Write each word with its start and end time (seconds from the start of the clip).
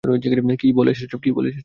কি 0.61 0.67
বলে 0.77 0.89
এসেছো? 0.91 1.17